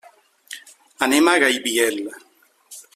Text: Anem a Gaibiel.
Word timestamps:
Anem 1.09 1.29
a 1.33 1.37
Gaibiel. 1.45 2.03